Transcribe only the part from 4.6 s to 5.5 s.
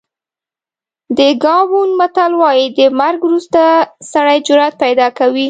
پیدا کوي.